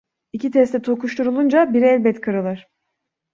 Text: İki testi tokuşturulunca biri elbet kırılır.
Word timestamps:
İki 0.33 0.51
testi 0.51 0.81
tokuşturulunca 0.81 1.73
biri 1.73 1.85
elbet 1.85 2.21
kırılır. 2.21 2.67